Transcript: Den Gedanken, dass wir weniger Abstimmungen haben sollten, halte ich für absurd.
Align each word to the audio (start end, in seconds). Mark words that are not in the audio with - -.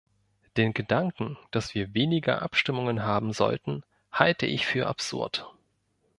Den 0.57 0.73
Gedanken, 0.73 1.37
dass 1.51 1.75
wir 1.75 1.93
weniger 1.93 2.41
Abstimmungen 2.41 3.03
haben 3.03 3.33
sollten, 3.33 3.83
halte 4.11 4.47
ich 4.47 4.65
für 4.65 4.87
absurd. 4.87 5.47